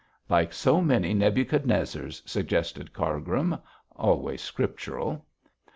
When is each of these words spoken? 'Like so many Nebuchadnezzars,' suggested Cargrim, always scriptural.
'Like 0.29 0.51
so 0.51 0.81
many 0.81 1.13
Nebuchadnezzars,' 1.13 2.23
suggested 2.25 2.91
Cargrim, 2.91 3.59
always 3.95 4.41
scriptural. 4.41 5.27